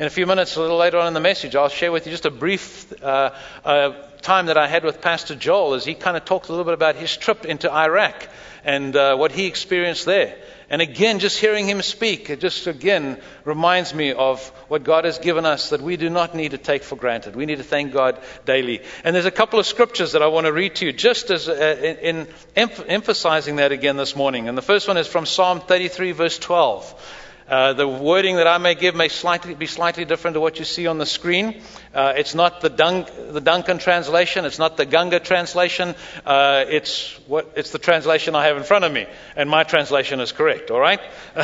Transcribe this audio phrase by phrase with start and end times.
[0.00, 2.12] in a few minutes, a little later on in the message, I'll share with you
[2.12, 3.92] just a brief uh, uh,
[4.22, 6.72] time that I had with Pastor Joel as he kind of talked a little bit
[6.72, 8.26] about his trip into Iraq
[8.64, 10.38] and uh, what he experienced there.
[10.70, 15.18] And again, just hearing him speak, it just again reminds me of what God has
[15.18, 17.36] given us that we do not need to take for granted.
[17.36, 18.80] We need to thank God daily.
[19.04, 21.46] And there's a couple of scriptures that I want to read to you just as
[21.46, 24.48] uh, in, in emphasizing that again this morning.
[24.48, 27.18] And the first one is from Psalm 33, verse 12.
[27.50, 30.64] Uh, the wording that I may give may slightly, be slightly different to what you
[30.64, 31.60] see on the screen.
[31.92, 34.44] Uh, it's not the, Dun- the, Duncan translation.
[34.44, 35.96] It's not the Gunga translation.
[36.24, 39.08] Uh, it's, what, it's the translation I have in front of me.
[39.34, 41.00] And my translation is correct, all right?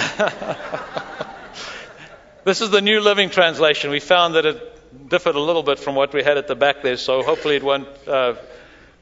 [2.45, 3.91] this is the New Living Translation.
[3.91, 6.83] We found that it differed a little bit from what we had at the back
[6.85, 8.35] there, so hopefully it won't uh,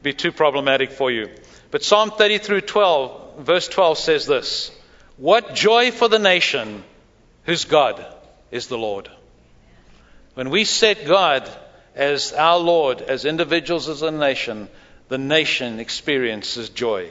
[0.03, 1.29] be too problematic for you.
[1.71, 4.71] But Psalm 30 through 12, verse 12 says this
[5.19, 6.83] What joy for the nation!
[7.45, 8.05] Whose God
[8.51, 9.09] is the Lord.
[10.35, 11.49] When we set God
[11.95, 14.69] as our Lord, as individuals, as a nation,
[15.09, 17.11] the nation experiences joy.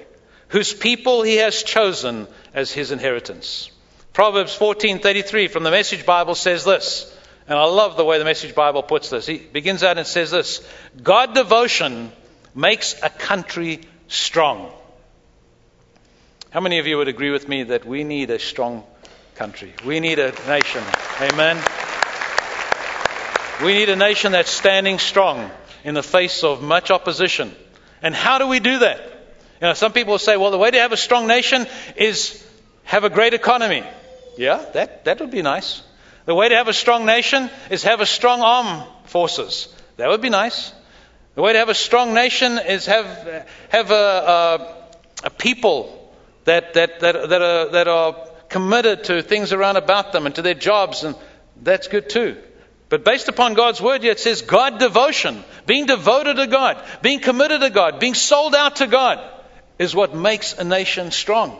[0.49, 3.71] Whose people he has chosen as his inheritance.
[4.11, 7.11] Proverbs 14:33 from the Message Bible says this,
[7.47, 9.25] and I love the way the Message Bible puts this.
[9.25, 10.61] He begins out and says this:
[11.01, 12.11] God devotion
[12.53, 14.71] makes a country strong.
[16.51, 18.83] How many of you would agree with me that we need a strong
[19.35, 19.73] country.
[19.85, 20.83] We need a nation.
[21.21, 21.57] Amen.
[23.63, 25.49] We need a nation that's standing strong
[25.83, 27.53] in the face of much opposition.
[28.01, 28.99] And how do we do that?
[29.61, 32.45] You know, some people say, well, the way to have a strong nation is
[32.83, 33.83] have a great economy.
[34.37, 35.83] Yeah, that, that would be nice.
[36.25, 39.73] The way to have a strong nation is have a strong armed forces.
[39.97, 40.73] That would be nice.
[41.35, 43.05] The way to have a strong nation is have,
[43.69, 46.13] have a, a, a people
[46.45, 48.15] that, that, that, that, are, that are
[48.53, 51.15] committed to things around about them and to their jobs, and
[51.63, 52.37] that's good too.
[52.87, 57.61] But based upon God's word, it says God devotion, being devoted to God, being committed
[57.61, 59.19] to God, being sold out to God,
[59.79, 61.59] is what makes a nation strong.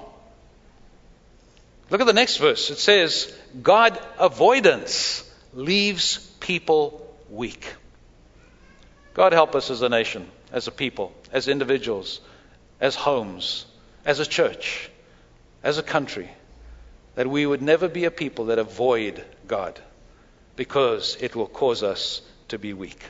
[1.90, 2.70] Look at the next verse.
[2.70, 7.02] It says, God avoidance leaves people
[7.32, 7.74] weak.
[9.16, 12.22] God help us as a nation, as a people, as individuals,
[12.80, 13.66] as homes,
[14.06, 14.92] as a church,
[15.64, 16.30] as a country
[17.16, 19.80] that we would never be a people that avoid God
[20.56, 23.04] because it will cause us to be weak.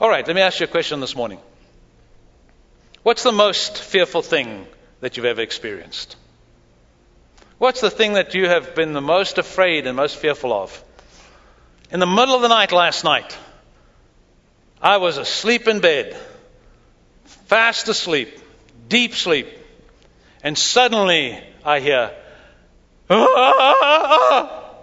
[0.00, 1.40] All right, let me ask you a question this morning.
[3.02, 4.66] What's the most fearful thing
[5.00, 6.16] that you've ever experienced?
[7.58, 10.84] What's the thing that you have been the most afraid and most fearful of?
[11.90, 13.36] In the middle of the night last night,
[14.80, 16.16] I was asleep in bed,
[17.46, 18.38] fast asleep,
[18.88, 19.48] deep sleep.
[20.48, 22.10] And suddenly I hear,
[23.10, 24.74] ah, ah, ah, ah!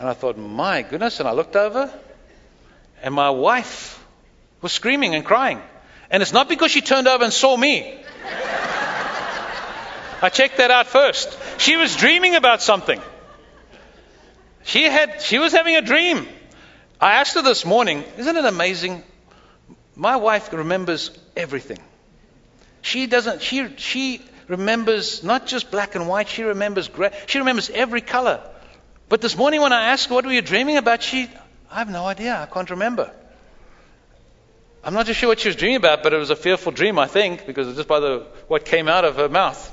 [0.00, 1.20] and I thought, my goodness.
[1.20, 1.88] And I looked over,
[3.00, 4.04] and my wife
[4.60, 5.62] was screaming and crying.
[6.10, 7.96] And it's not because she turned over and saw me.
[10.20, 11.38] I checked that out first.
[11.58, 13.00] She was dreaming about something.
[14.64, 16.26] She had she was having a dream.
[17.00, 19.04] I asked her this morning, isn't it amazing?
[19.94, 21.78] My wife remembers everything.
[22.82, 27.70] She doesn't, she, she remembers not just black and white, she remembers gray, she remembers
[27.70, 28.40] every color.
[29.08, 31.02] But this morning when I asked her, what were you dreaming about?
[31.02, 31.30] She,
[31.70, 32.36] I have no idea.
[32.36, 33.10] I can't remember.
[34.84, 36.98] I'm not just sure what she was dreaming about, but it was a fearful dream,
[36.98, 39.72] I think, because just by the, what came out of her mouth.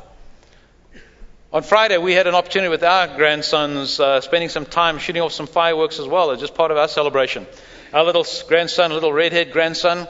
[1.52, 5.31] On Friday, we had an opportunity with our grandsons uh, spending some time shooting off
[5.31, 7.47] some fireworks as well, as just part of our celebration.
[7.91, 10.08] Our little grandson, little redhead grandson,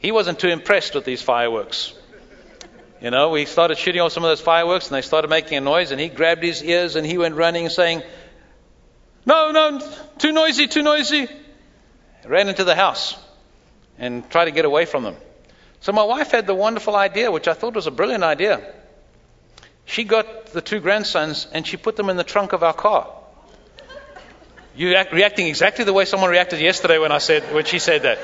[0.00, 1.94] he wasn't too impressed with these fireworks.
[3.02, 5.60] You know, we started shooting off some of those fireworks and they started making a
[5.60, 8.04] noise and he grabbed his ears and he went running saying,
[9.26, 9.80] No, no,
[10.18, 11.26] too noisy, too noisy.
[12.24, 13.16] ran into the house
[13.98, 15.16] and tried to get away from them.
[15.80, 18.72] So my wife had the wonderful idea, which I thought was a brilliant idea.
[19.84, 23.10] She got the two grandsons and she put them in the trunk of our car.
[24.76, 28.20] You're reacting exactly the way someone reacted yesterday when I said when she said that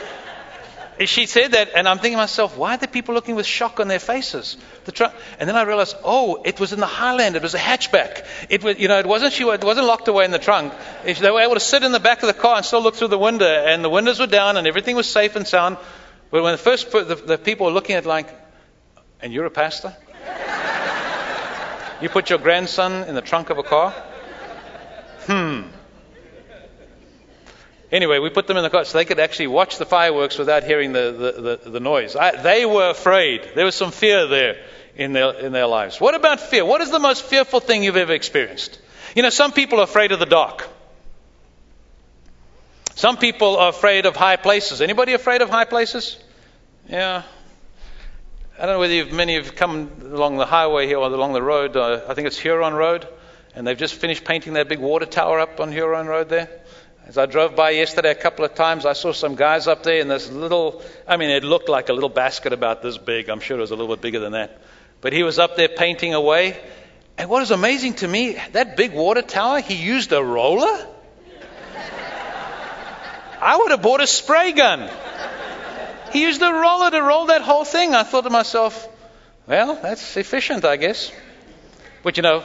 [1.06, 3.78] she said that, and I'm thinking to myself, why are the people looking with shock
[3.78, 4.56] on their faces?
[4.84, 5.04] The tr-
[5.38, 7.36] and then I realized, oh, it was in the Highland.
[7.36, 8.26] It was a hatchback.
[8.48, 10.72] It was, you know, it wasn't she, it wasn't locked away in the trunk.
[11.04, 13.08] They were able to sit in the back of the car and still look through
[13.08, 15.76] the window, and the windows were down, and everything was safe and sound.
[16.30, 18.28] But when the first the, the people were looking at like,
[19.20, 19.96] and you're a pastor?
[22.00, 23.90] you put your grandson in the trunk of a car?
[25.26, 25.62] Hmm.
[27.90, 30.62] Anyway, we put them in the car so they could actually watch the fireworks without
[30.62, 32.16] hearing the, the, the, the noise.
[32.16, 33.48] I, they were afraid.
[33.54, 34.56] There was some fear there
[34.94, 35.98] in their, in their lives.
[35.98, 36.66] What about fear?
[36.66, 38.78] What is the most fearful thing you've ever experienced?
[39.16, 40.68] You know, some people are afraid of the dark.
[42.94, 44.82] Some people are afraid of high places.
[44.82, 46.18] Anybody afraid of high places?
[46.88, 47.22] Yeah.
[48.58, 51.76] I don't know whether many have come along the highway here or along the road.
[51.76, 53.06] Uh, I think it's Huron Road,
[53.54, 56.50] and they've just finished painting that big water tower up on Huron Road there.
[57.08, 59.98] As I drove by yesterday a couple of times, I saw some guys up there
[59.98, 63.30] in this little, I mean, it looked like a little basket about this big.
[63.30, 64.60] I'm sure it was a little bit bigger than that.
[65.00, 66.60] But he was up there painting away.
[67.16, 70.86] And what is amazing to me, that big water tower, he used a roller?
[73.40, 74.90] I would have bought a spray gun.
[76.12, 77.94] He used a roller to roll that whole thing.
[77.94, 78.86] I thought to myself,
[79.46, 81.10] well, that's efficient, I guess.
[82.02, 82.44] But you know,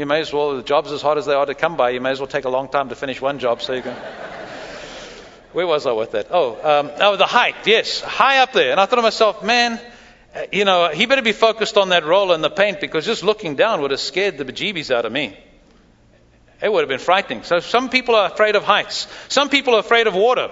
[0.00, 2.00] you may as well, the jobs as hard as they are to come by, you
[2.00, 3.94] may as well take a long time to finish one job so you can.
[5.52, 6.28] Where was I with that?
[6.30, 8.70] Oh, um, oh, the height, yes, high up there.
[8.70, 9.78] And I thought to myself, man,
[10.52, 13.56] you know, he better be focused on that roller and the paint because just looking
[13.56, 15.36] down would have scared the bejeebies out of me.
[16.62, 17.42] It would have been frightening.
[17.42, 19.06] So some people are afraid of heights.
[19.28, 20.50] Some people are afraid of water.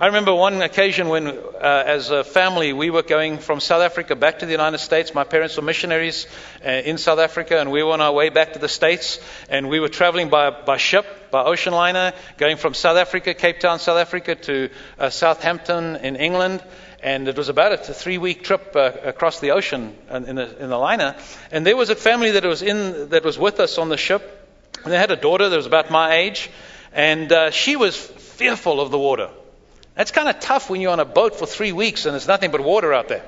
[0.00, 4.16] I remember one occasion when, uh, as a family, we were going from South Africa
[4.16, 5.14] back to the United States.
[5.14, 6.26] My parents were missionaries
[6.66, 9.20] uh, in South Africa, and we were on our way back to the States.
[9.48, 13.60] And we were traveling by, by ship, by ocean liner, going from South Africa, Cape
[13.60, 16.64] Town, South Africa, to uh, Southampton in England.
[17.00, 20.70] And it was about a three week trip uh, across the ocean in the, in
[20.70, 21.14] the liner.
[21.52, 24.44] And there was a family that was, in, that was with us on the ship.
[24.82, 26.50] And they had a daughter that was about my age.
[26.92, 29.30] And uh, she was fearful of the water.
[29.94, 32.50] That's kind of tough when you're on a boat for three weeks and there's nothing
[32.50, 33.24] but water out there.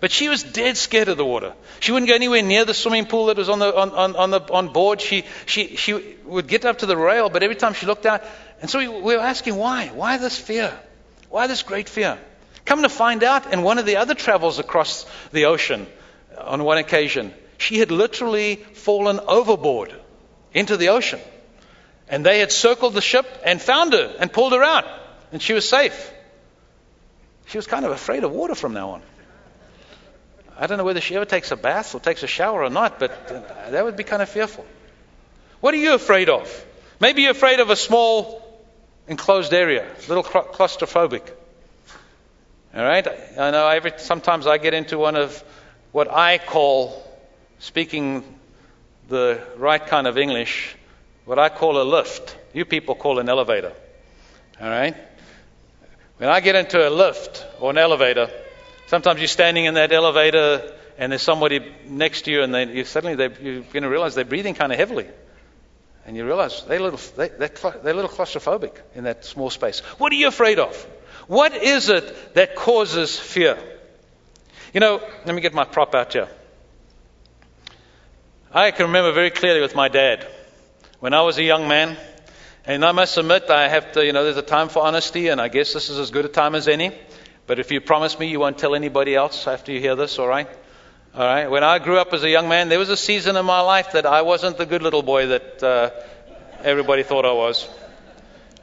[0.00, 1.52] But she was dead scared of the water.
[1.80, 4.30] She wouldn't go anywhere near the swimming pool that was on, the, on, on, on,
[4.30, 5.00] the, on board.
[5.00, 8.22] She, she, she would get up to the rail, but every time she looked out,
[8.60, 9.88] and so we, we were asking why?
[9.88, 10.72] Why this fear?
[11.30, 12.16] Why this great fear?
[12.64, 15.86] Come to find out, in one of the other travels across the ocean,
[16.36, 19.92] uh, on one occasion, she had literally fallen overboard
[20.54, 21.20] into the ocean.
[22.08, 24.86] And they had circled the ship and found her and pulled her out
[25.32, 26.12] and she was safe.
[27.46, 29.02] She was kind of afraid of water from now on.
[30.58, 32.98] I don't know whether she ever takes a bath or takes a shower or not,
[32.98, 34.66] but uh, that would be kind of fearful.
[35.60, 36.66] What are you afraid of?
[37.00, 38.42] Maybe you're afraid of a small
[39.06, 41.22] enclosed area, a little claustrophobic.
[42.74, 43.06] All right?
[43.38, 45.42] I know every, sometimes I get into one of
[45.92, 47.02] what I call,
[47.60, 48.22] speaking
[49.08, 50.76] the right kind of English,
[51.24, 52.36] what I call a lift.
[52.52, 53.72] You people call an elevator.
[54.60, 54.96] All right?
[56.18, 58.28] When I get into a lift or an elevator,
[58.86, 62.84] sometimes you're standing in that elevator and there's somebody next to you, and they, you
[62.84, 65.06] suddenly they, you're going to realize they're breathing kind of heavily.
[66.04, 67.48] And you realize they're, a little, they, they're,
[67.82, 69.78] they're a little claustrophobic in that small space.
[69.98, 70.74] What are you afraid of?
[71.28, 73.58] What is it that causes fear?
[74.74, 76.28] You know, let me get my prop out here.
[78.52, 80.26] I can remember very clearly with my dad.
[80.98, 81.96] When I was a young man,
[82.68, 85.40] and I must admit, I have to, you know, there's a time for honesty, and
[85.40, 86.92] I guess this is as good a time as any.
[87.46, 90.28] But if you promise me you won't tell anybody else after you hear this, all
[90.28, 90.46] right?
[91.14, 91.50] All right.
[91.50, 93.92] When I grew up as a young man, there was a season in my life
[93.92, 95.90] that I wasn't the good little boy that uh,
[96.62, 97.66] everybody thought I was.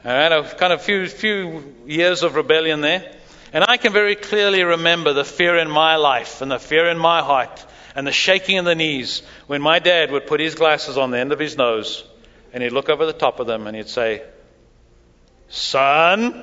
[0.04, 0.30] All right.
[0.30, 3.12] A kind of few few years of rebellion there,
[3.52, 6.96] and I can very clearly remember the fear in my life and the fear in
[6.96, 7.66] my heart
[7.96, 11.18] and the shaking in the knees when my dad would put his glasses on the
[11.18, 12.04] end of his nose
[12.56, 14.22] and he'd look over the top of them and he'd say,
[15.50, 16.42] Son.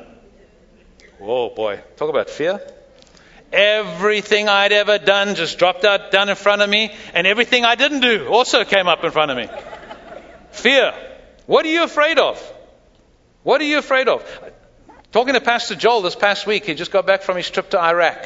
[1.17, 1.81] Whoa, boy.
[1.97, 2.61] Talk about fear.
[3.51, 7.73] Everything I'd ever done just dropped out down in front of me, and everything I
[7.73, 9.47] didn't do also came up in front of me.
[10.51, 10.93] Fear.
[11.47, 12.39] What are you afraid of?
[13.41, 14.23] What are you afraid of?
[15.11, 17.81] Talking to Pastor Joel this past week, he just got back from his trip to
[17.81, 18.23] Iraq.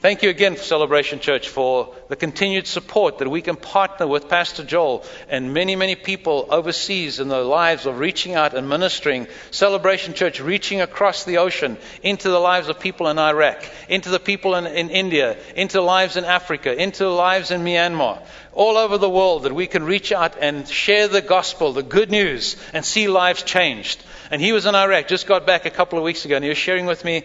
[0.00, 4.62] Thank you again, Celebration Church, for the continued support that we can partner with Pastor
[4.62, 9.26] Joel and many, many people overseas in the lives of reaching out and ministering.
[9.50, 14.20] Celebration Church reaching across the ocean into the lives of people in Iraq, into the
[14.20, 19.10] people in, in India, into lives in Africa, into lives in Myanmar, all over the
[19.10, 23.08] world that we can reach out and share the gospel, the good news, and see
[23.08, 24.00] lives changed.
[24.30, 26.50] And he was in Iraq, just got back a couple of weeks ago, and he
[26.50, 27.24] was sharing with me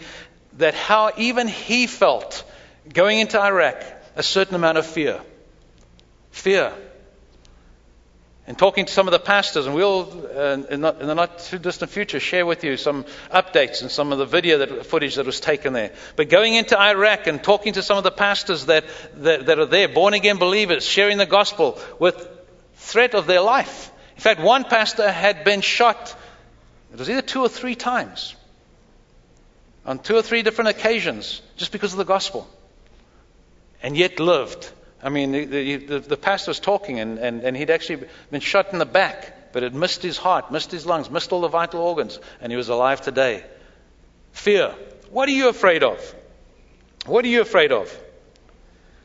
[0.53, 2.43] that how even he felt
[2.91, 3.83] going into Iraq,
[4.15, 5.21] a certain amount of fear.
[6.31, 6.73] Fear.
[8.45, 10.01] And talking to some of the pastors, and we'll,
[10.35, 13.89] uh, in, the, in, the, not too distant future, share with you some updates and
[13.89, 15.93] some of the video that, footage that was taken there.
[16.17, 18.83] But going into Iraq and talking to some of the pastors that,
[19.15, 22.27] that, that are there, born again believers, sharing the gospel with
[22.75, 23.91] threat of their life.
[24.17, 26.13] In fact, one pastor had been shot,
[26.91, 28.35] it was either two or three times,
[29.85, 32.45] on two or three different occasions, just because of the gospel
[33.83, 34.71] and yet lived
[35.03, 38.71] I mean, the, the, the pastor was talking, and, and, and he'd actually been shot
[38.71, 41.81] in the back, but it missed his heart, missed his lungs, missed all the vital
[41.81, 43.43] organs, and he was alive today.
[44.31, 44.73] Fear.
[45.11, 46.15] What are you afraid of?
[47.05, 47.95] What are you afraid of?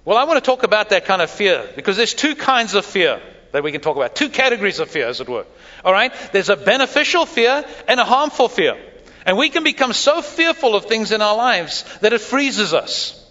[0.04, 2.86] Well, I want to talk about that kind of fear because there's two kinds of
[2.86, 3.20] fear
[3.50, 4.14] that we can talk about.
[4.14, 5.46] Two categories of fear, as it were.
[5.84, 6.12] All right?
[6.32, 8.78] There's a beneficial fear and a harmful fear.
[9.26, 13.27] And we can become so fearful of things in our lives that it freezes us.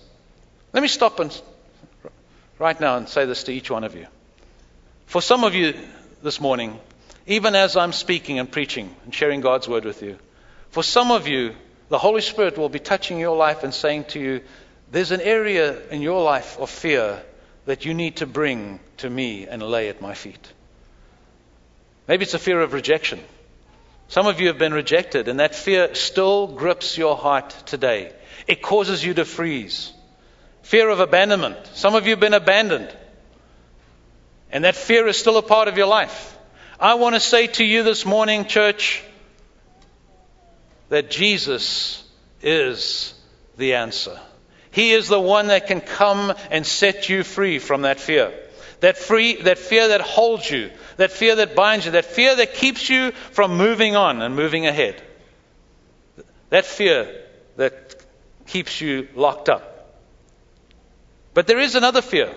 [0.73, 1.41] Let me stop and
[2.59, 4.07] right now and say this to each one of you.
[5.05, 5.73] For some of you
[6.21, 6.79] this morning,
[7.25, 10.17] even as I'm speaking and preaching and sharing God's word with you,
[10.71, 11.55] for some of you,
[11.89, 14.41] the Holy Spirit will be touching your life and saying to you,
[14.91, 17.21] There's an area in your life of fear
[17.65, 20.53] that you need to bring to me and lay at my feet.
[22.07, 23.19] Maybe it's a fear of rejection.
[24.09, 28.13] Some of you have been rejected, and that fear still grips your heart today.
[28.47, 29.91] It causes you to freeze.
[30.67, 31.55] Fear of abandonment.
[31.75, 32.93] Some of you have been abandoned,
[34.51, 36.37] and that fear is still a part of your life.
[36.77, 39.01] I want to say to you this morning, church,
[40.89, 42.03] that Jesus
[42.41, 43.13] is
[43.55, 44.19] the answer.
[44.69, 48.33] He is the one that can come and set you free from that fear.
[48.81, 52.55] That free, that fear that holds you, that fear that binds you, that fear that
[52.55, 55.01] keeps you from moving on and moving ahead.
[56.49, 57.23] That fear
[57.55, 58.03] that
[58.47, 59.75] keeps you locked up.
[61.37, 62.35] But there is another fear,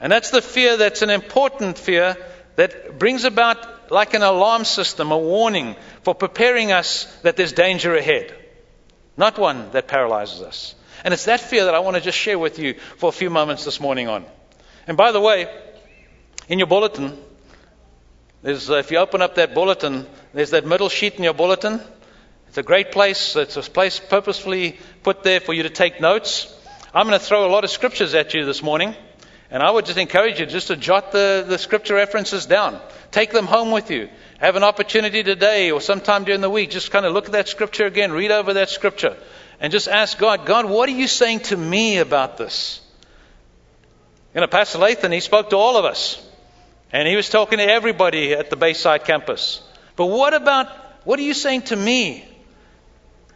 [0.00, 2.16] and that's the fear that's an important fear
[2.56, 7.94] that brings about like an alarm system, a warning for preparing us that there's danger
[7.94, 8.34] ahead.
[9.18, 10.74] Not one that paralyzes us.
[11.04, 13.28] And it's that fear that I want to just share with you for a few
[13.28, 14.24] moments this morning on.
[14.86, 15.46] And by the way,
[16.48, 17.18] in your bulletin,
[18.40, 21.78] there's, uh, if you open up that bulletin, there's that middle sheet in your bulletin.
[22.48, 23.36] It's a great place.
[23.36, 26.56] It's a place purposefully put there for you to take notes.
[26.92, 28.96] I'm going to throw a lot of scriptures at you this morning.
[29.52, 32.80] And I would just encourage you just to jot the, the scripture references down.
[33.10, 34.08] Take them home with you.
[34.38, 36.70] Have an opportunity today or sometime during the week.
[36.70, 38.12] Just kind of look at that scripture again.
[38.12, 39.16] Read over that scripture
[39.60, 42.80] and just ask God, God, what are you saying to me about this?
[44.34, 46.24] You know, Pastor Lathan, he spoke to all of us.
[46.92, 49.62] And he was talking to everybody at the Bayside campus.
[49.94, 50.68] But what about,
[51.04, 52.24] what are you saying to me?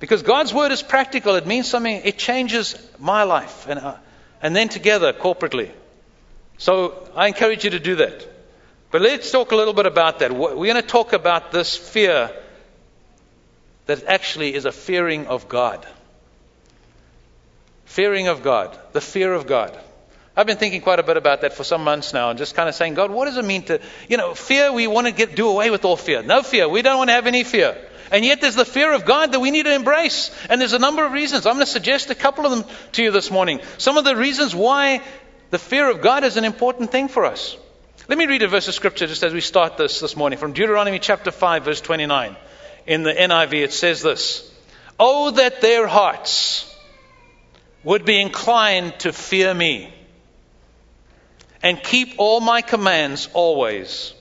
[0.05, 1.35] Because God's word is practical.
[1.37, 3.67] It means something, it changes my life.
[3.67, 3.97] And, uh,
[4.43, 5.71] and then together, corporately.
[6.59, 8.29] So I encourage you to do that.
[8.91, 10.31] But let's talk a little bit about that.
[10.31, 12.31] We're going to talk about this fear
[13.87, 15.87] that actually is a fearing of God.
[17.87, 19.75] Fearing of God, the fear of God.
[20.37, 22.69] I've been thinking quite a bit about that for some months now and just kind
[22.69, 23.81] of saying, God, what does it mean to,
[24.11, 26.23] you know, fear, we want to get, do away with all fear.
[26.23, 26.69] No fear.
[26.69, 27.75] We don't want to have any fear.
[28.11, 30.31] And yet there's the fear of God that we need to embrace.
[30.49, 31.47] And there's a number of reasons.
[31.47, 33.61] I'm going to suggest a couple of them to you this morning.
[33.79, 35.03] Some of the reasons why
[35.51, 37.57] the fear of God is an important thing for us.
[38.07, 40.53] Let me read a verse of scripture just as we start this this morning from
[40.53, 42.37] Deuteronomy chapter 5 verse 29.
[42.87, 44.51] In the NIV it says this,
[45.01, 46.71] Oh that their hearts
[47.83, 49.93] would be inclined to fear me
[51.63, 54.13] and keep all my commands always,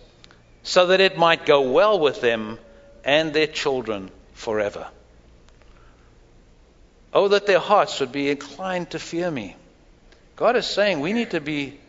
[0.63, 2.57] so that it might go well with them
[3.03, 4.87] and their children forever.
[7.13, 9.55] Oh, that their hearts would be inclined to fear me.
[10.35, 11.79] God is saying we need to be,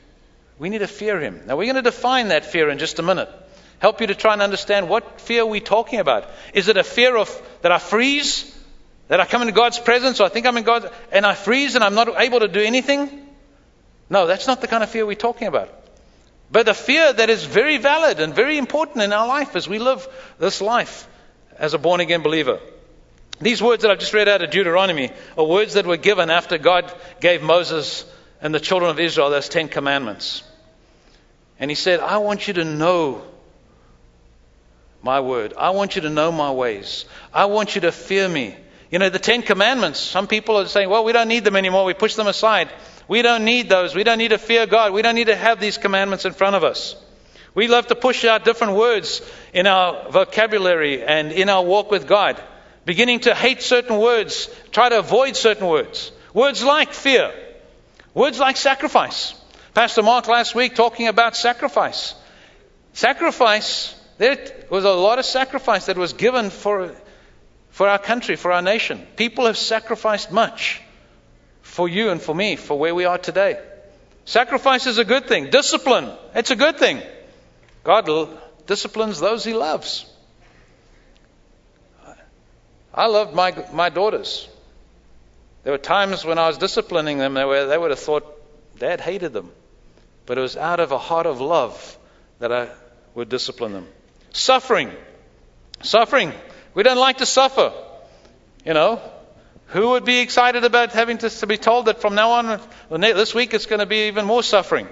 [0.58, 1.42] we need to fear Him.
[1.46, 3.30] Now, we're going to define that fear in just a minute.
[3.78, 6.28] Help you to try and understand what fear we're talking about.
[6.52, 7.30] Is it a fear of
[7.62, 8.50] that I freeze
[9.08, 11.74] that I come into God's presence, or I think I'm in God, and I freeze
[11.74, 13.26] and I'm not able to do anything?
[14.08, 15.83] No, that's not the kind of fear we're talking about.
[16.50, 19.78] But a fear that is very valid and very important in our life as we
[19.78, 20.06] live
[20.38, 21.08] this life
[21.58, 22.60] as a born again believer.
[23.40, 26.58] These words that I've just read out of Deuteronomy are words that were given after
[26.58, 28.04] God gave Moses
[28.40, 30.44] and the children of Israel those Ten Commandments.
[31.58, 33.22] And he said, I want you to know
[35.02, 35.54] my word.
[35.58, 37.04] I want you to know my ways.
[37.32, 38.56] I want you to fear me.
[38.90, 41.84] You know, the Ten Commandments, some people are saying, well, we don't need them anymore.
[41.84, 42.70] We push them aside.
[43.08, 43.94] We don't need those.
[43.94, 44.92] We don't need to fear God.
[44.92, 46.96] We don't need to have these commandments in front of us.
[47.54, 52.08] We love to push out different words in our vocabulary and in our walk with
[52.08, 52.42] God,
[52.84, 56.10] beginning to hate certain words, try to avoid certain words.
[56.32, 57.32] Words like fear,
[58.12, 59.34] words like sacrifice.
[59.72, 62.14] Pastor Mark last week talking about sacrifice.
[62.92, 66.94] Sacrifice, there was a lot of sacrifice that was given for
[67.70, 69.04] for our country, for our nation.
[69.16, 70.80] People have sacrificed much
[71.74, 73.58] for you and for me, for where we are today.
[74.26, 75.50] Sacrifice is a good thing.
[75.50, 77.02] Discipline, it's a good thing.
[77.82, 78.08] God
[78.64, 80.06] disciplines those he loves.
[82.94, 84.48] I loved my, my daughters.
[85.64, 88.24] There were times when I was disciplining them where they would have thought
[88.78, 89.50] Dad hated them.
[90.26, 91.98] but it was out of a heart of love
[92.38, 92.68] that I
[93.16, 93.88] would discipline them.
[94.32, 94.92] Suffering.
[95.82, 96.32] Suffering.
[96.72, 97.72] We don't like to suffer.
[98.64, 99.00] You know,
[99.66, 103.54] who would be excited about having to, be told that from now on, this week,
[103.54, 104.88] it's going to be even more suffering?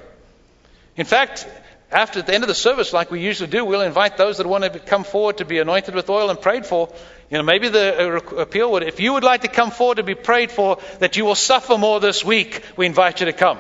[0.96, 1.46] In fact,
[1.90, 4.64] after the end of the service, like we usually do, we'll invite those that want
[4.64, 6.92] to come forward to be anointed with oil and prayed for.
[7.30, 10.02] You know, maybe the uh, appeal would, if you would like to come forward to
[10.02, 13.58] be prayed for, that you will suffer more this week, we invite you to come.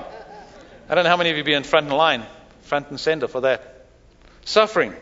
[0.88, 2.24] I don't know how many of you be in front and line,
[2.62, 3.86] front and center for that.
[4.44, 4.94] Suffering.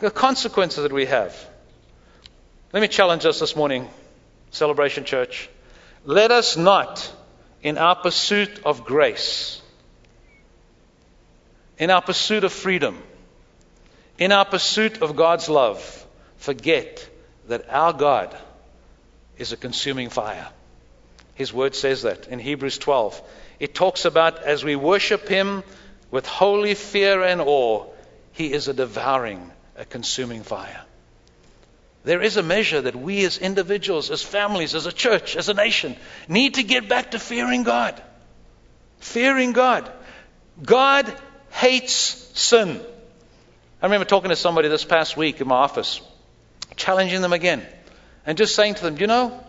[0.00, 1.36] The consequences that we have.
[2.72, 3.88] Let me challenge us this morning,
[4.54, 5.48] Celebration Church.
[6.04, 7.12] Let us not,
[7.62, 9.60] in our pursuit of grace,
[11.76, 13.02] in our pursuit of freedom,
[14.16, 16.06] in our pursuit of God's love,
[16.36, 17.08] forget
[17.48, 18.36] that our God
[19.38, 20.48] is a consuming fire.
[21.34, 23.20] His word says that in Hebrews 12.
[23.58, 25.64] It talks about as we worship Him
[26.12, 27.86] with holy fear and awe,
[28.32, 30.83] He is a devouring, a consuming fire.
[32.04, 35.54] There is a measure that we as individuals, as families, as a church, as a
[35.54, 35.96] nation,
[36.28, 38.00] need to get back to fearing God.
[38.98, 39.90] Fearing God.
[40.62, 41.12] God
[41.50, 41.92] hates
[42.34, 42.80] sin.
[43.80, 46.00] I remember talking to somebody this past week in my office,
[46.76, 47.66] challenging them again,
[48.26, 49.42] and just saying to them, you know,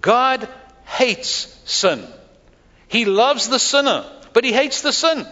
[0.00, 0.48] God
[0.84, 2.06] hates sin.
[2.88, 5.26] He loves the sinner, but he hates the sin.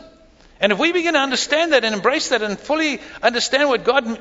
[0.58, 4.20] And if we begin to understand that and embrace that and fully understand what God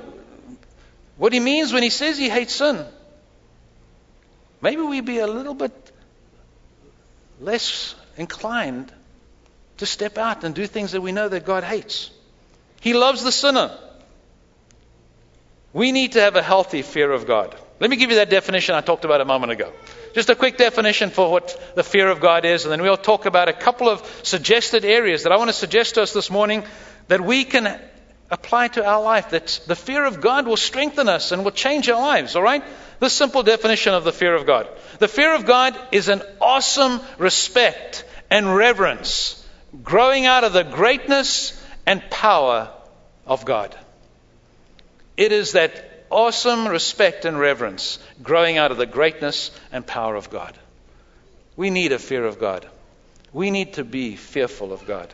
[1.20, 2.84] what he means when he says he hates sin,
[4.62, 5.74] maybe we'd be a little bit
[7.42, 8.92] less inclined
[9.78, 12.10] to step out and do things that we know that God hates.
[12.80, 13.78] He loves the sinner.
[15.74, 17.54] We need to have a healthy fear of God.
[17.82, 19.74] Let me give you that definition I talked about a moment ago.
[20.14, 23.26] Just a quick definition for what the fear of God is, and then we'll talk
[23.26, 26.64] about a couple of suggested areas that I want to suggest to us this morning
[27.10, 27.80] that we can
[28.32, 29.30] apply to our life.
[29.32, 32.64] That the fear of God will strengthen us and will change our lives, all right?
[33.00, 34.68] This simple definition of the fear of God.
[35.00, 39.46] The fear of God is an awesome respect and reverence
[39.84, 42.70] growing out of the greatness and power
[43.26, 43.76] of God.
[45.18, 50.30] It is that awesome respect and reverence growing out of the greatness and power of
[50.30, 50.58] God.
[51.56, 52.68] We need a fear of God.
[53.32, 55.14] We need to be fearful of God.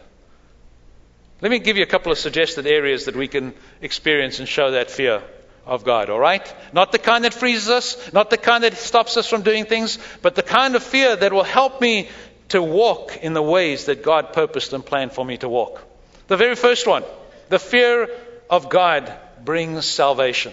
[1.45, 4.71] Let me give you a couple of suggested areas that we can experience and show
[4.71, 5.21] that fear
[5.63, 6.41] of God, all right?
[6.73, 9.99] Not the kind that freezes us, not the kind that stops us from doing things,
[10.23, 12.09] but the kind of fear that will help me
[12.49, 15.83] to walk in the ways that God purposed and planned for me to walk.
[16.29, 17.03] The very first one,
[17.49, 18.09] the fear
[18.49, 20.51] of God brings salvation.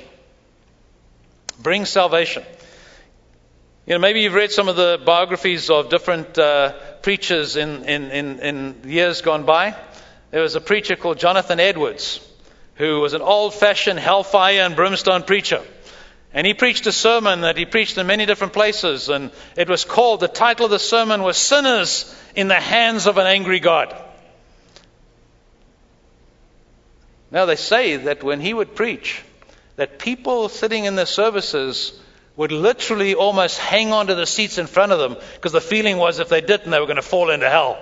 [1.62, 2.44] Brings salvation.
[3.86, 8.10] You know, maybe you've read some of the biographies of different uh, preachers in, in,
[8.10, 9.74] in, in years gone by.
[10.32, 12.26] There was a preacher called Jonathan Edwards,
[12.76, 15.60] who was an old fashioned hellfire and brimstone preacher.
[16.32, 19.84] And he preached a sermon that he preached in many different places, and it was
[19.84, 23.94] called, the title of the sermon was Sinners in the Hands of an Angry God.
[27.30, 29.22] Now, they say that when he would preach,
[29.76, 31.92] that people sitting in the services
[32.36, 35.98] would literally almost hang on to the seats in front of them because the feeling
[35.98, 37.78] was if they didn't, they were going to fall into hell.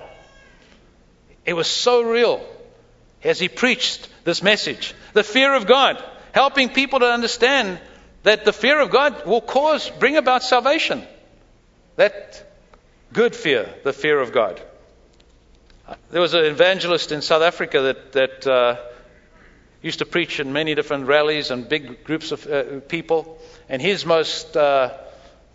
[1.50, 2.46] It was so real
[3.24, 4.94] as he preached this message.
[5.14, 7.80] The fear of God, helping people to understand
[8.22, 11.04] that the fear of God will cause, bring about salvation.
[11.96, 12.40] That
[13.12, 14.62] good fear, the fear of God.
[16.12, 18.76] There was an evangelist in South Africa that, that uh,
[19.82, 23.40] used to preach in many different rallies and big groups of uh, people.
[23.68, 24.96] And his most uh,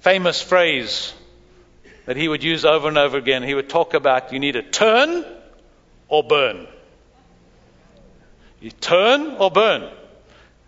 [0.01, 1.13] famous phrase
[2.05, 4.61] that he would use over and over again, he would talk about you need to
[4.61, 5.25] turn
[6.07, 6.67] or burn.
[8.59, 9.91] You turn or burn.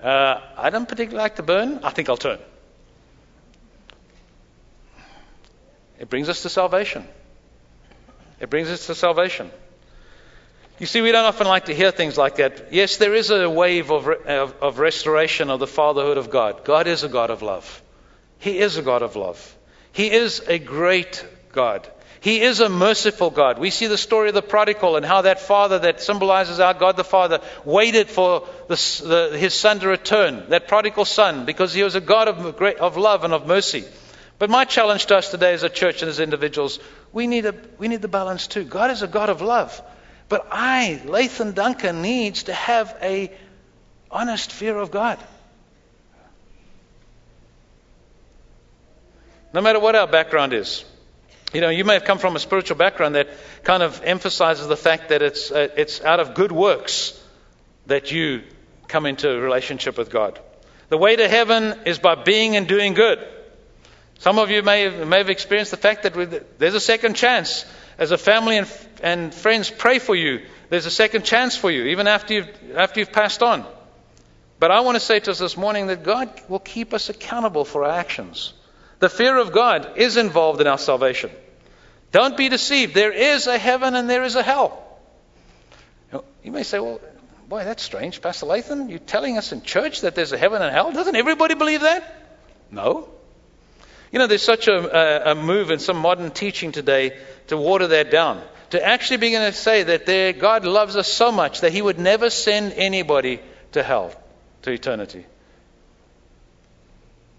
[0.01, 1.79] Uh, I don't particularly like to burn.
[1.83, 2.39] I think I'll turn.
[5.99, 7.07] It brings us to salvation.
[8.39, 9.49] It brings us to salvation.
[10.79, 12.71] You see, we don't often like to hear things like that.
[12.71, 16.63] Yes, there is a wave of, of, of restoration of the fatherhood of God.
[16.63, 17.81] God is a God of love.
[18.37, 19.55] He is a God of love.
[19.91, 21.89] He is a great God.
[22.19, 23.59] He is a merciful God.
[23.59, 26.97] We see the story of the prodigal and how that father that symbolizes our God
[26.97, 31.83] the Father waited for the, the, his son to return, that prodigal son, because he
[31.83, 33.85] was a God of, of love and of mercy.
[34.39, 36.79] But my challenge to us today as a church and as individuals,
[37.11, 38.63] we need, a, we need the balance too.
[38.63, 39.81] God is a God of love.
[40.29, 43.31] But I, Lathan Duncan, needs to have a
[44.11, 45.19] honest fear of God.
[49.53, 50.83] No matter what our background is,
[51.53, 53.29] You know, you may have come from a spiritual background that
[53.63, 57.21] kind of emphasizes the fact that it's, uh, it's out of good works
[57.85, 58.43] that you
[58.87, 60.39] come into a relationship with God.
[60.89, 63.25] The way to heaven is by being and doing good.
[64.19, 67.65] Some of you may have, may have experienced the fact that there's a second chance.
[67.97, 71.85] As a family and, and friends pray for you, there's a second chance for you,
[71.85, 73.65] even after you've, after you've passed on.
[74.59, 77.63] But I want to say to us this morning that God will keep us accountable
[77.63, 78.53] for our actions.
[78.99, 81.29] The fear of God is involved in our salvation.
[82.11, 82.93] Don't be deceived.
[82.93, 84.83] There is a heaven and there is a hell.
[86.43, 87.01] You may say, well,
[87.49, 88.21] boy, that's strange.
[88.21, 90.91] Pastor Lathan, you're telling us in church that there's a heaven and hell?
[90.91, 92.25] Doesn't everybody believe that?
[92.71, 93.09] No.
[94.11, 97.87] You know, there's such a, a, a move in some modern teaching today to water
[97.87, 98.41] that down.
[98.71, 102.29] To actually begin to say that God loves us so much that He would never
[102.29, 103.41] send anybody
[103.73, 104.13] to hell,
[104.63, 105.25] to eternity.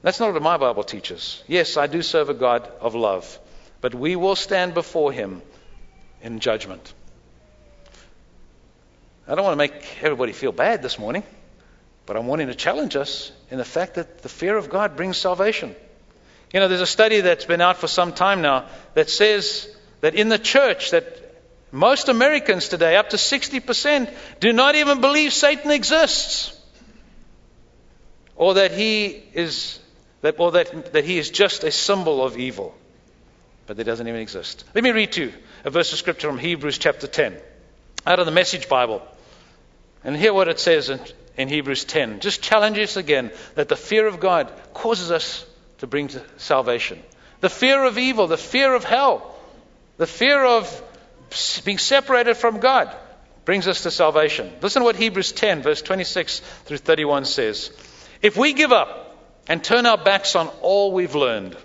[0.03, 1.43] That's not what my Bible teaches.
[1.49, 3.39] Yes, I do serve a God of love,
[3.81, 5.43] but we will stand before Him
[6.23, 6.93] in judgment.
[9.27, 11.23] I don't want to make everybody feel bad this morning,
[12.07, 15.17] but I'm wanting to challenge us in the fact that the fear of God brings
[15.17, 15.75] salvation.
[16.53, 19.69] You know, there's a study that's been out for some time now that says
[20.01, 21.05] that in the church that
[21.71, 26.55] most Americans today, up to 60%, do not even believe Satan exists.
[28.37, 29.79] Or that he is
[30.23, 32.75] that, or that, that he is just a symbol of evil.
[33.67, 34.65] But it doesn't even exist.
[34.75, 35.33] Let me read to you
[35.65, 37.37] a verse of scripture from Hebrews chapter 10,
[38.07, 39.03] out of the Message Bible.
[40.05, 41.01] And hear what it says in,
[41.37, 42.21] in Hebrews 10.
[42.21, 45.45] Just challenges again that the fear of God causes us
[45.79, 47.03] to bring to salvation.
[47.41, 49.35] The fear of evil, the fear of hell,
[49.97, 50.83] the fear of
[51.65, 52.95] being separated from God
[53.45, 54.53] brings us to salvation.
[54.61, 57.71] Listen to what Hebrews 10, verse 26 through 31 says.
[58.23, 59.08] If we give up
[59.49, 61.57] and turn our backs on all we've learned,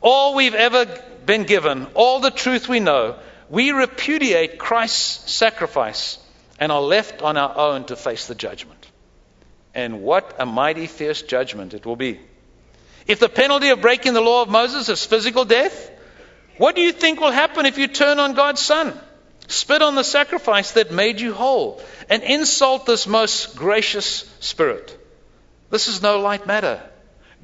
[0.00, 0.86] all we've ever
[1.24, 3.18] been given, all the truth we know,
[3.48, 6.18] we repudiate Christ's sacrifice
[6.58, 8.86] and are left on our own to face the judgment.
[9.74, 12.20] And what a mighty fierce judgment it will be.
[13.06, 15.90] If the penalty of breaking the law of Moses is physical death,
[16.58, 18.98] what do you think will happen if you turn on God's Son?
[19.48, 24.96] Spit on the sacrifice that made you whole and insult this most gracious Spirit.
[25.70, 26.80] This is no light matter.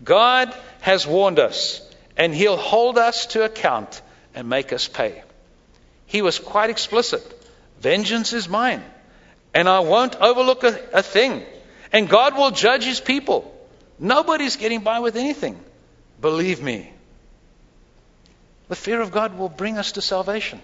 [0.03, 1.81] God has warned us,
[2.17, 4.01] and He'll hold us to account
[4.35, 5.23] and make us pay.
[6.07, 7.35] He was quite explicit
[7.81, 8.83] Vengeance is mine,
[9.55, 11.45] and I won't overlook a, a thing.
[11.93, 13.55] And God will judge His people.
[13.99, 15.59] Nobody's getting by with anything.
[16.21, 16.93] Believe me.
[18.69, 20.61] The fear of God will bring us to salvation.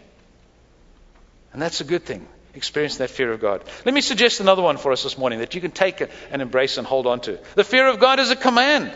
[1.52, 3.62] And that's a good thing, experience that fear of God.
[3.84, 6.76] Let me suggest another one for us this morning that you can take and embrace
[6.76, 7.38] and hold on to.
[7.54, 8.92] The fear of God is a command.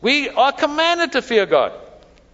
[0.00, 1.72] We are commanded to fear God.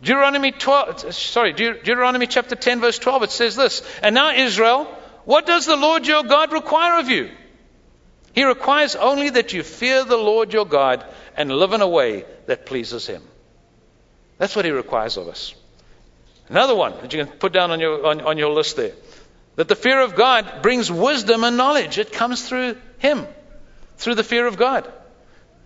[0.02, 4.84] Deuteronomy 12, sorry, Deuteronomy chapter 10 verse 12, it says this, And now Israel,
[5.24, 7.30] what does the Lord your God require of you?
[8.34, 12.26] He requires only that you fear the Lord your God and live in a way
[12.46, 13.22] that pleases him.
[14.36, 15.54] That's what he requires of us.
[16.48, 18.92] Another one that you can put down on your, on, on your list there.
[19.56, 21.96] That the fear of God brings wisdom and knowledge.
[21.96, 23.26] It comes through him,
[23.96, 24.92] through the fear of God.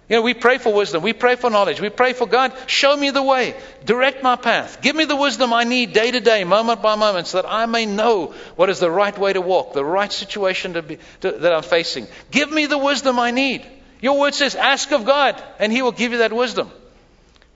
[0.09, 1.03] You know, we pray for wisdom.
[1.03, 1.83] We pray for knowledge.
[1.83, 3.55] We pray for God, show me the way.
[3.85, 4.81] Direct my path.
[4.81, 7.67] Give me the wisdom I need day to day, moment by moment, so that I
[7.67, 11.33] may know what is the right way to walk, the right situation to be, to,
[11.33, 12.07] that I'm facing.
[12.31, 13.67] Give me the wisdom I need.
[14.01, 16.71] Your word says, ask of God, and He will give you that wisdom.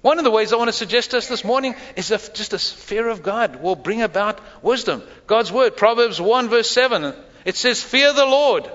[0.03, 2.53] One of the ways I want to suggest to us this morning is that just
[2.53, 5.03] a fear of God will bring about wisdom.
[5.27, 7.15] God's word, Proverbs 1, verse 7,
[7.47, 8.71] it says, Fear the Lord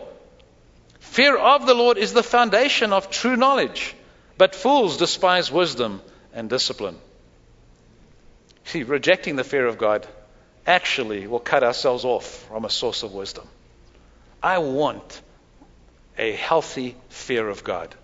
[1.18, 3.96] Fear of the Lord is the foundation of true knowledge,
[4.38, 6.00] but fools despise wisdom
[6.32, 6.96] and discipline.
[8.66, 10.06] See, rejecting the fear of God
[10.68, 13.48] actually will cut ourselves off from a source of wisdom.
[14.44, 15.20] I want
[16.20, 17.96] a healthy fear of God.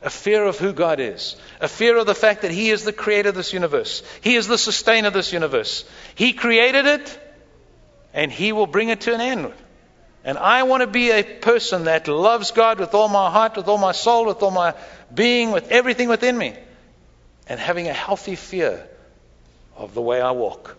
[0.00, 1.36] A fear of who God is.
[1.60, 4.02] A fear of the fact that He is the creator of this universe.
[4.22, 5.84] He is the sustainer of this universe.
[6.14, 7.20] He created it,
[8.14, 9.52] and He will bring it to an end.
[10.28, 13.66] And I want to be a person that loves God with all my heart, with
[13.66, 14.74] all my soul, with all my
[15.14, 16.54] being, with everything within me.
[17.48, 18.86] And having a healthy fear
[19.74, 20.76] of the way I walk.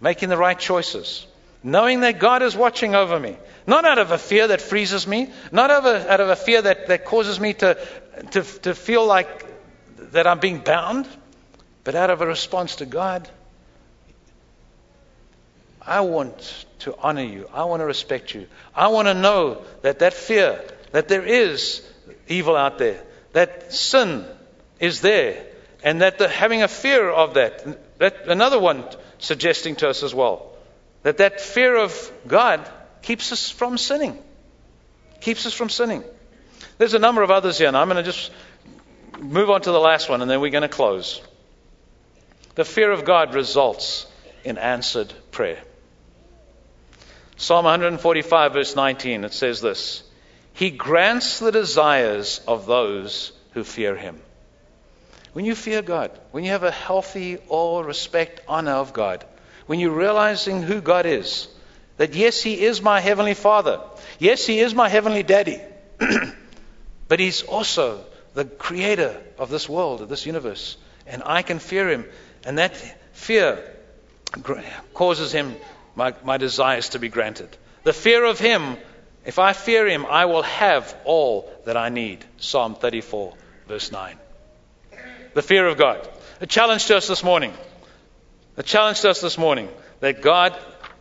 [0.00, 1.26] Making the right choices.
[1.60, 3.36] Knowing that God is watching over me.
[3.66, 5.32] Not out of a fear that freezes me.
[5.50, 7.76] Not out of a, out of a fear that, that causes me to,
[8.30, 9.44] to, to feel like
[10.12, 11.08] that I'm being bound.
[11.82, 13.28] But out of a response to God.
[15.82, 17.48] I want to honor you.
[17.52, 18.46] I want to respect you.
[18.74, 21.82] I want to know that that fear, that there is
[22.28, 24.24] evil out there, that sin
[24.80, 25.46] is there,
[25.84, 28.84] And that the, having a fear of that, that, another one
[29.18, 30.56] suggesting to us as well,
[31.02, 32.66] that that fear of God
[33.02, 34.18] keeps us from sinning.
[35.20, 36.02] Keeps us from sinning.
[36.78, 38.32] There's a number of others here, and I'm going to just
[39.20, 41.20] move on to the last one, and then we're going to close.
[42.54, 44.06] The fear of God results
[44.42, 45.62] in answered prayer.
[47.36, 50.02] Psalm 145, verse 19, it says this
[50.52, 54.20] He grants the desires of those who fear Him.
[55.32, 59.24] When you fear God, when you have a healthy awe, respect, honor of God,
[59.66, 61.48] when you're realizing who God is,
[61.96, 63.80] that yes, He is my Heavenly Father,
[64.20, 65.60] yes, He is my Heavenly Daddy,
[67.08, 71.88] but He's also the Creator of this world, of this universe, and I can fear
[71.88, 72.04] Him,
[72.44, 72.76] and that
[73.12, 73.58] fear
[74.92, 75.56] causes Him
[75.94, 77.56] my, my desires to be granted.
[77.84, 78.76] The fear of Him,
[79.24, 82.24] if I fear Him, I will have all that I need.
[82.38, 83.34] Psalm 34,
[83.68, 84.16] verse 9.
[85.34, 86.06] The fear of God.
[86.40, 87.52] A challenge to us this morning.
[88.56, 89.68] A challenge to us this morning
[90.00, 90.56] that God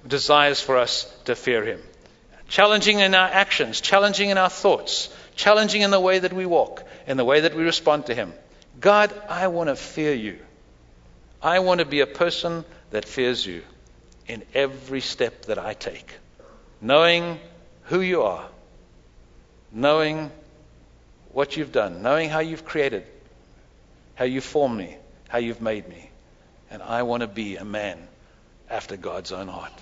[0.07, 1.81] desires for us to fear Him.
[2.47, 6.83] Challenging in our actions, challenging in our thoughts, challenging in the way that we walk,
[7.07, 8.33] in the way that we respond to Him.
[8.79, 10.39] God, I want to fear you.
[11.41, 13.63] I want to be a person that fears you
[14.27, 16.13] in every step that I take,
[16.81, 17.39] knowing
[17.83, 18.47] who you are,
[19.71, 20.31] knowing
[21.31, 23.05] what you've done, knowing how you've created,
[24.15, 24.95] how you formed me,
[25.27, 26.09] how you've made me.
[26.69, 27.99] And I want to be a man
[28.69, 29.73] after God's own heart.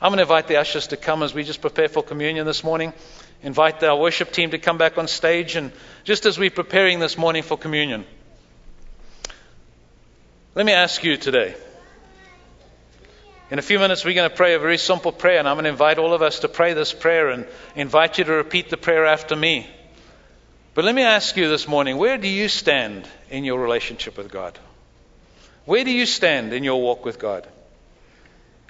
[0.00, 2.64] I'm going to invite the ushers to come as we just prepare for communion this
[2.64, 2.92] morning.
[3.42, 5.54] Invite our worship team to come back on stage.
[5.56, 5.72] And
[6.04, 8.04] just as we're preparing this morning for communion,
[10.54, 11.54] let me ask you today.
[13.52, 15.64] In a few minutes, we're going to pray a very simple prayer, and I'm going
[15.64, 18.78] to invite all of us to pray this prayer and invite you to repeat the
[18.78, 19.68] prayer after me.
[20.72, 24.32] But let me ask you this morning where do you stand in your relationship with
[24.32, 24.58] God?
[25.66, 27.46] Where do you stand in your walk with God?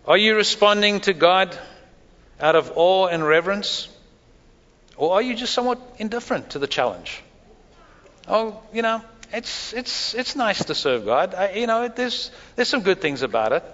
[0.04, 1.56] Are you responding to God
[2.40, 3.88] out of awe and reverence?
[4.96, 7.22] Or are you just somewhat indifferent to the challenge?
[8.26, 9.00] Oh, you know,
[9.32, 11.36] it's, it's, it's nice to serve God.
[11.36, 13.64] I, you know, there's, there's some good things about it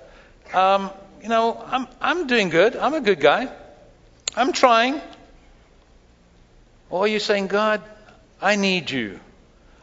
[0.54, 0.90] um,
[1.22, 2.76] you know, I'm, I'm doing good.
[2.76, 3.48] I'm a good guy.
[4.36, 5.00] I'm trying.
[6.90, 7.82] Or are you saying, God,
[8.40, 9.20] I need you.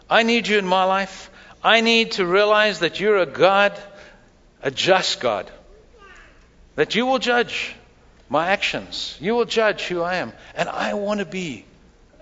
[0.10, 1.30] I need you in my life.
[1.64, 3.74] I need to realize that you're a God,
[4.62, 5.50] a just God,
[6.76, 7.76] that you will judge
[8.30, 9.18] my actions.
[9.20, 10.34] You will judge who I am.
[10.56, 11.66] And I want to be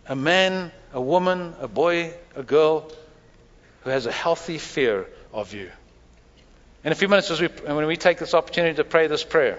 [0.08, 2.92] a man, a woman, a boy, a girl
[3.84, 5.72] who has a healthy fear of you.
[6.84, 9.58] In a few minutes, as we, when we take this opportunity to pray this prayer,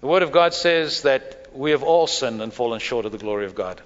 [0.00, 3.18] the Word of God says that we have all sinned and fallen short of the
[3.18, 3.80] glory of God.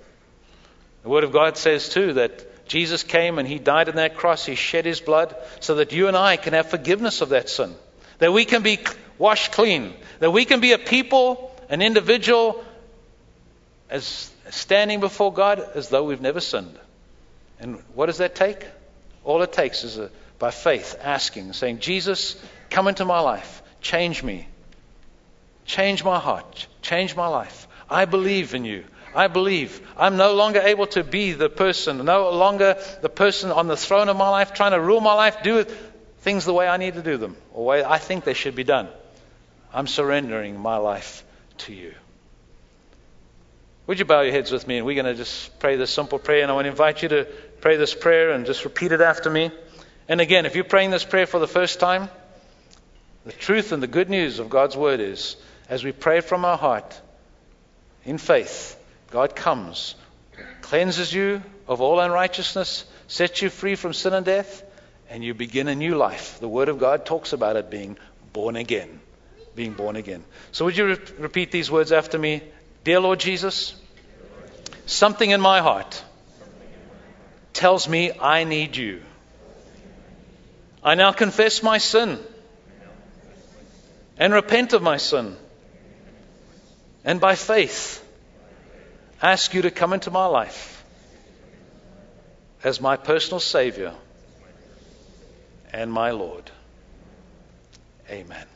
[1.03, 4.47] The Word of God says, too, that Jesus came and He died on that cross.
[4.47, 7.75] He shed His blood so that you and I can have forgiveness of that sin.
[8.19, 8.79] That we can be
[9.19, 9.93] washed clean.
[10.21, 12.65] That we can be a people, an individual,
[13.91, 16.79] as standing before God as though we've never sinned.
[17.61, 18.65] And what does that take?
[19.25, 20.11] All it takes is a
[20.43, 22.35] by faith, asking, saying, Jesus,
[22.69, 24.49] come into my life, change me,
[25.67, 27.69] change my heart, change my life.
[27.89, 28.83] I believe in you.
[29.15, 29.81] I believe.
[29.97, 34.09] I'm no longer able to be the person, no longer the person on the throne
[34.09, 35.63] of my life, trying to rule my life, do
[36.23, 38.57] things the way I need to do them, or the way I think they should
[38.57, 38.89] be done.
[39.73, 41.25] I'm surrendering my life
[41.59, 41.95] to you.
[43.87, 44.79] Would you bow your heads with me?
[44.79, 46.43] And we're going to just pray this simple prayer.
[46.43, 47.29] And I want to invite you to
[47.61, 49.53] pray this prayer and just repeat it after me.
[50.09, 52.09] And again, if you're praying this prayer for the first time,
[53.25, 55.37] the truth and the good news of God's word is
[55.69, 57.01] as we pray from our heart
[58.05, 58.77] in faith,
[59.11, 59.95] God comes,
[60.61, 64.63] cleanses you of all unrighteousness, sets you free from sin and death,
[65.09, 66.41] and you begin a new life.
[66.41, 67.97] The word of God talks about it being
[68.33, 69.01] born again.
[69.55, 70.25] Being born again.
[70.51, 72.43] So, would you re- repeat these words after me?
[72.85, 73.75] Dear Lord Jesus,
[74.87, 76.03] something in my heart
[77.53, 79.03] tells me I need you.
[80.83, 82.19] I now confess my sin
[84.19, 85.37] and repent of my sin.
[87.05, 88.05] And by faith,
[89.21, 90.85] ask you to come into my life
[92.65, 93.93] as my personal Savior
[95.73, 96.51] and my Lord.
[98.11, 98.47] Amen.